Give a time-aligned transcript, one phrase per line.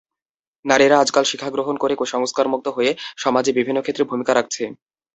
[0.65, 2.91] নারীরা আজকাল শিক্ষা গ্রহণ করে কুসংস্কারমুক্ত হয়ে
[3.17, 4.63] সমাজে বিভিন্ন ক্ষেত্রে ভূমিকা রাখছে।